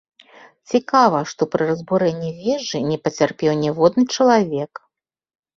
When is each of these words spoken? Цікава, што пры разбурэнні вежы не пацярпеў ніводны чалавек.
Цікава, 0.71 1.19
што 1.33 1.47
пры 1.55 1.67
разбурэнні 1.71 2.31
вежы 2.41 2.81
не 2.89 2.97
пацярпеў 3.09 3.53
ніводны 3.63 4.03
чалавек. 4.19 4.71